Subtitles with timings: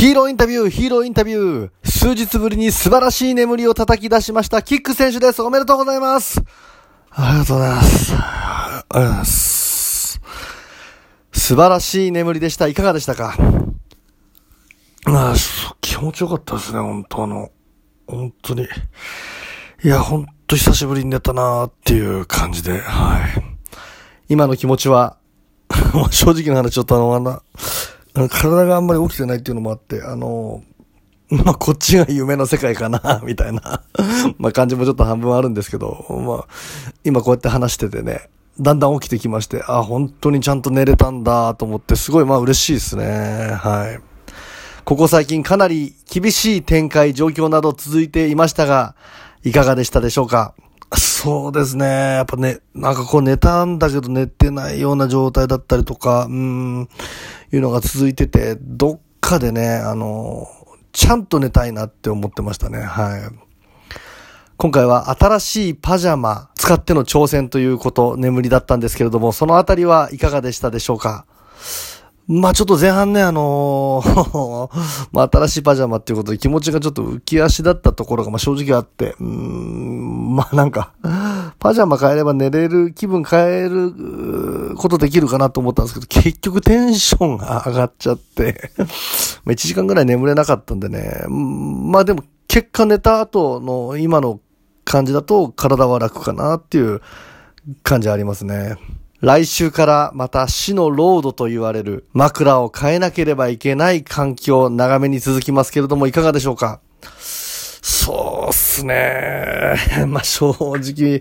[0.00, 1.70] ヒーローインタビュー、ヒーローインタビュー。
[1.84, 5.42] 数日ぶりに素晴らしい眠りを叩き出しました、キック選手です。
[5.42, 6.40] おめでとうございます。
[7.10, 8.14] ありがとうございます。
[8.14, 10.20] ありがとうございます。
[11.32, 12.66] 素晴らしい眠りでした。
[12.66, 13.36] いかがでしたか？
[15.04, 15.34] あ
[15.82, 17.50] 気持ちよかったですね、本当あの、
[18.06, 18.62] 本当に。
[19.84, 23.20] いや、本当久しぶりに寝たなーっていう感じで、はい。
[24.30, 25.18] 今の気持ちは、
[26.10, 27.42] 正直な話、ちょっとあの、あんな、
[28.28, 30.62] 体があんまり起きてないっていうのもあって、あの、
[31.30, 33.82] まあ、こっちが夢の世界かな、 みたいな
[34.38, 38.28] ま、感じもちょっと半分あるんですけど、まあ、今こうやって話しててね、
[38.60, 43.52] だんだん起きてきまして、あ、本当にちゃんと寝れたんだと思って、すごいま嬉しいですね。
[43.52, 44.00] はい。
[44.84, 48.96] ここ最近かなり厳しい展開、状況など続いていましたが、
[49.44, 50.54] いかがでしたでしょうか？
[50.96, 51.86] そうですね。
[51.86, 56.88] やっぱね、なんかこう寝たんだけど寝てないような状態だったりとか、うん、
[57.52, 60.46] いうのが続いてて、どっかでね、あの、
[60.92, 62.80] ちゃんと寝たいなって思ってましたね。
[62.80, 63.20] はい。
[64.56, 71.24] 今回は新しいパジャマ使っての挑戦ということ、眠りだったんですけれども、そのあたりはいかがでしたでしょうか？
[72.32, 80.92] まあちょっと前半ね、あのー ま新しいパジャマっていうことで気持ちがちょっと浮き足だったところがま正直あって、うん、まあなんか、
[81.58, 83.92] パジャマ変えれば寝れる、気分変える
[84.80, 88.72] ことできるかなと思ったんですけど、結局テンションが上がっちゃって
[89.44, 94.40] ま1時間ぐらい眠れなかったんでね、まあでも結果寝た後の今の
[94.84, 97.00] 感じだと体は楽かなっていう
[97.82, 98.76] 感じありますね。
[99.20, 106.80] 来週からまた死のロードと言われる枕を変えなければいけない環境長めに続きますけれどもいかがでしょうか？
[107.82, 109.74] そうっすね。
[110.08, 111.20] まあ、正直、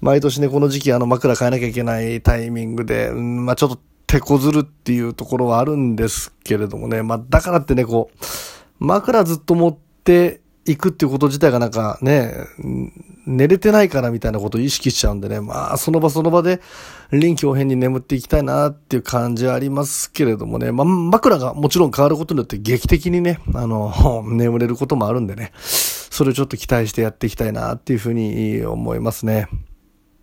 [0.00, 7.02] 毎年ね、この時期あの枕変えなきゃいけないタイミングで、うん、まあちょっと手こずるっていうところはあるんですけれどもね。
[7.02, 8.16] まあだからってね、こう、
[8.78, 12.34] 枕ずっと持って行くっていうこと自体がなんかね、
[13.26, 16.60] 寝れてないからみたいなことを意識しちゃうんでね、まあその場その場で
[17.12, 29.48] 臨機応変に眠っていきたいなっていう感じはありますけれどもね、まあ枕がもちろん変わることによって劇的にね、あの、 眠れることもあるんでね、それをちょっと期待してやっていきたいなっていうふうに思いますね。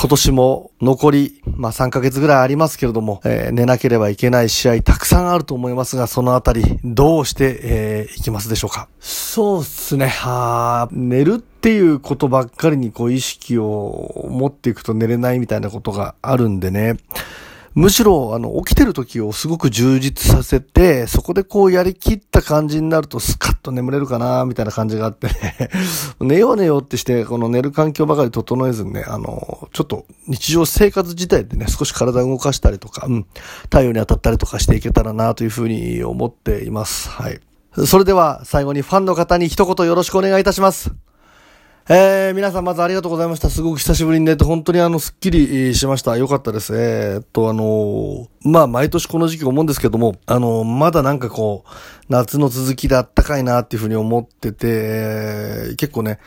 [0.00, 8.88] 今年も残り、まあ、3ヶ月ぐらいありますけれども、えー、寝なければいけない試合たくさんあると思いますが、そのあたりどうして、えー、いきますでしょうか？
[8.98, 10.06] そうっすね。
[10.06, 16.96] は寝るっていうことばっかりにこう意識を持っていくと寝れないみたいなことがあるんでね。
[17.74, 25.34] むしろ、あの、起きてる時をすごく充実させて、そこでこうやりきった感じになるとスカッと眠れるかな、みたいな感じがあってね
[26.20, 33.26] 寝よう寝ようってして、この寝る環境ばかり整えずにね、あの、ちょっと日常生活自体でね、少し体を動かしたりとか、うん、
[33.64, 37.08] 太陽に当たったりとかしていけたらな、というふうに思っています。
[37.08, 37.40] はい。
[37.86, 40.92] それでは、最後にファンの方に一言よろしくお願いいたします。
[41.88, 43.50] えー、皆さんまずありがとうございました。
[43.50, 46.16] すごく久しぶりに寝て、本当にあの、すっきりしました。
[46.16, 46.76] よかったです。
[46.76, 51.70] えー、っと、あのー、まあ、毎年この時期思うんですけども、あのー、まだなんかこう、
[52.08, 56.20] 夏の続きであったかいなっていうふうに思ってて、えー、結構ね、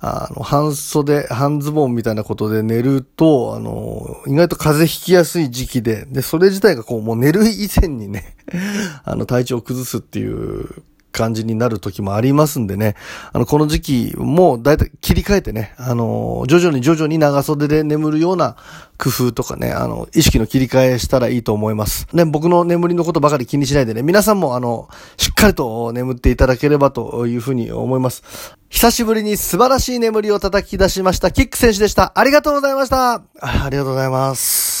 [0.00, 8.36] あの、半袖、半ズボンみたいなことで寝ると、あの、意外と風邪ひきやすい時期で、で、それ自体がこう、もう寝る以前にね、
[9.04, 10.84] あの、体調を崩すっていう
[11.18, 12.94] 感じになる時もありますんでね、
[13.32, 18.56] あの、この時期もだいたい切り替えてね、あの、徐々に徐々に長袖で眠るような
[18.98, 22.06] 工夫とかね、あの、意識の切り替えしたらいいと思います。
[22.12, 28.22] ね、僕の眠りのことばかり気にしないでね、皆さんもあの、しっかりと眠っていただければというふうに思います。
[28.68, 32.12] 久しぶりに素晴らしい眠りを叩き出しました、キック選手でした。
[32.14, 33.22] ありがとうございました。
[33.40, 34.77] ありがとうございます。